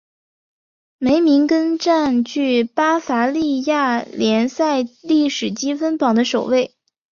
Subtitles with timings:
[0.97, 6.73] 梅明根占据巴伐利亚联赛历史积分榜的首位。